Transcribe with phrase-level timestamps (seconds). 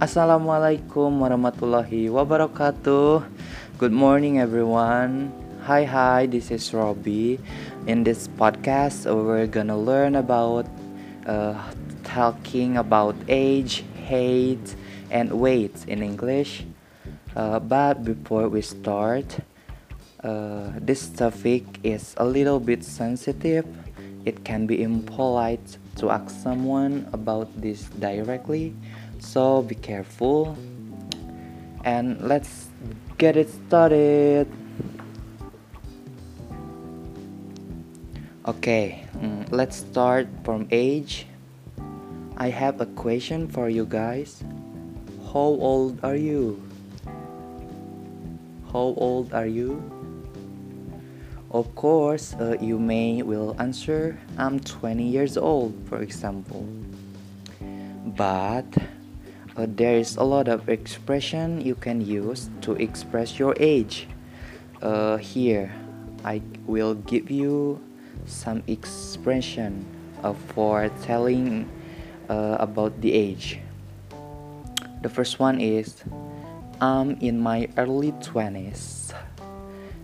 [0.00, 3.20] Assalamualaikum warahmatullahi wabarakatuh.
[3.76, 5.28] Good morning, everyone.
[5.68, 7.36] Hi, hi, this is Robbie.
[7.84, 10.64] In this podcast, we're gonna learn about
[11.28, 11.52] uh,
[12.00, 14.72] talking about age, height,
[15.12, 16.64] and weight in English.
[17.36, 19.44] Uh, but before we start,
[20.24, 23.68] uh, this topic is a little bit sensitive.
[24.24, 28.72] It can be impolite to ask someone about this directly,
[29.20, 30.56] so be careful.
[31.84, 32.68] And let's
[33.16, 34.48] get it started.
[38.46, 41.26] Okay, mm, let's start from age.
[42.36, 44.42] I have a question for you guys.
[45.32, 46.60] How old are you?
[48.72, 49.78] How old are you?
[51.50, 56.64] Of course, uh, you may will answer I'm 20 years old, for example.
[58.16, 58.70] But
[59.56, 64.06] uh, there is a lot of expression you can use to express your age.
[64.82, 65.72] Uh, here,
[66.24, 67.80] I will give you
[68.26, 69.84] some expression
[70.22, 71.68] uh, for telling
[72.28, 73.58] uh, about the age.
[75.02, 76.04] The first one is
[76.80, 79.12] I'm in my early 20s.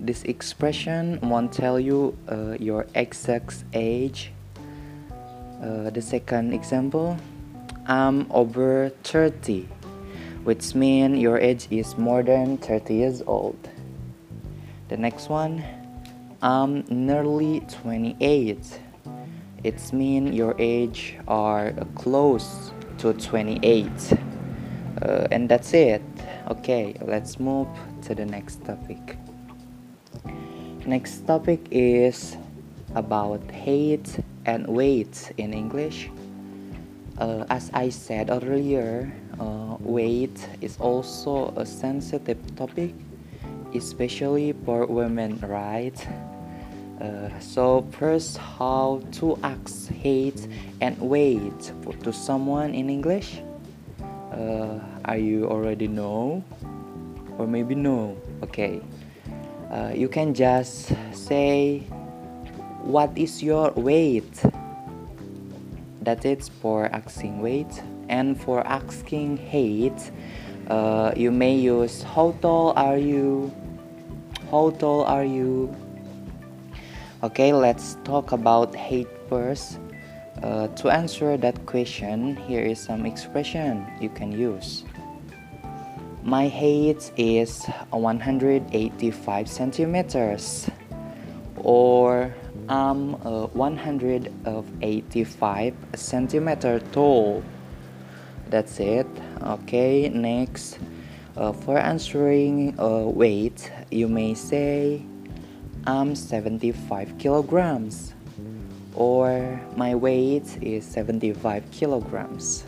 [0.00, 4.32] This expression won't tell you uh, your exact age.
[5.62, 7.18] Uh, the second example
[7.86, 9.68] I'm over 30,
[10.44, 13.68] which means your age is more than 30 years old.
[14.88, 15.64] The next one
[16.42, 18.80] I'm nearly 28.
[19.62, 23.90] It means your age are close to 28.
[25.02, 26.02] Uh, and that's it.
[26.48, 27.68] Okay, let's move
[28.02, 29.18] to the next topic.
[30.86, 32.38] Next topic is
[32.94, 36.10] about height and weight in English.
[37.20, 42.94] Uh, as I said earlier, uh, weight is also a sensitive topic,
[43.74, 45.94] especially for women, right?
[46.98, 50.48] Uh, so first, how to ask height
[50.80, 53.42] and weight to someone in English?
[54.32, 56.42] Uh, are you already know,
[57.36, 58.16] or maybe no?
[58.42, 58.80] Okay,
[59.70, 61.84] uh, you can just say,
[62.80, 64.40] "What is your weight?"
[66.02, 70.10] That is it for asking weight, and for asking height,
[70.68, 73.52] uh, you may use "How tall are you?"
[74.50, 75.70] How tall are you?
[77.22, 79.78] Okay, let's talk about height first.
[80.42, 84.84] Uh, to answer that question, here is some expression you can use.
[86.24, 90.68] My height is 185 centimeters,
[91.56, 92.34] or
[92.68, 97.42] I'm uh, 185 centimeter tall.
[98.48, 99.06] That's it.
[99.42, 100.78] Okay, next.
[101.36, 105.02] Uh, for answering uh, weight, you may say
[105.86, 108.14] I'm 75 kilograms
[108.94, 112.64] or my weight is 75 kilograms.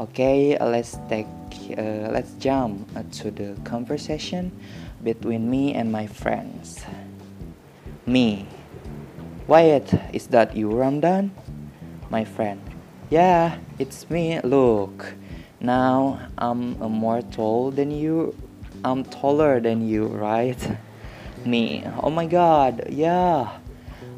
[0.00, 1.26] Okay, let's take
[1.76, 4.52] uh, let's jump to the conversation
[5.02, 6.84] between me and my friends.
[8.06, 8.46] Me.
[9.48, 11.30] Wyatt, is that you, Ramdan?
[12.10, 12.60] My friend.
[13.08, 14.38] Yeah, it's me.
[14.44, 15.14] Look.
[15.58, 18.36] Now I'm more tall than you.
[18.84, 20.60] I'm taller than you, right?
[21.46, 21.82] Me.
[22.02, 22.88] Oh my god.
[22.90, 23.56] Yeah.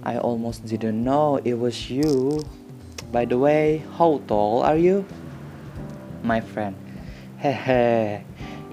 [0.03, 2.43] I almost didn't know it was you.
[3.13, 5.07] By the way, how tall are you?
[6.25, 6.75] My friend.
[7.41, 8.25] Hehe.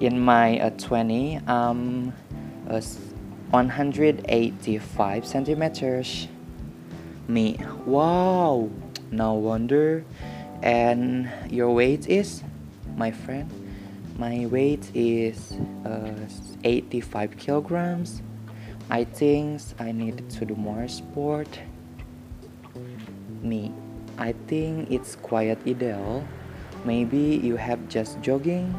[0.02, 2.14] In my uh, 20, I'm
[2.68, 2.82] uh,
[3.52, 6.28] 185 centimeters.
[7.28, 7.60] Me.
[7.86, 8.70] Wow.
[9.12, 10.04] No wonder.
[10.62, 12.44] And your weight is?
[12.96, 13.50] My friend.
[14.18, 15.54] My weight is
[15.86, 16.14] uh,
[16.64, 18.22] 85 kilograms.
[18.90, 21.60] I think I need to do more sport.
[23.44, 23.74] Me,
[24.18, 26.26] I think it's quite ideal.
[26.86, 28.74] Maybe you have just jogging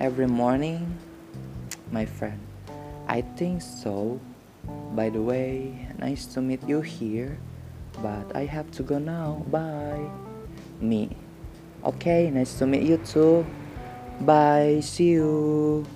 [0.00, 0.98] every morning.
[1.92, 2.40] My friend,
[3.06, 4.20] I think so.
[4.92, 7.38] By the way, nice to meet you here,
[8.02, 9.44] but I have to go now.
[9.50, 10.10] Bye.
[10.80, 11.08] Me,
[11.84, 13.46] okay, nice to meet you too.
[14.20, 15.86] Bye, see you.